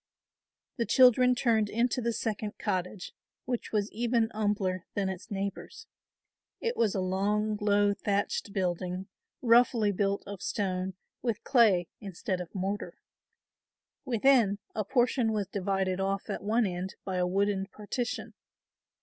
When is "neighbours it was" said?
5.29-6.95